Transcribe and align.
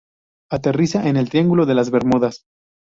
Aterriza 0.49 1.07
en 1.07 1.15
el 1.15 1.29
Triángulo 1.29 1.67
de 1.67 1.75
las 1.75 1.91
Bermudas. 1.91 2.45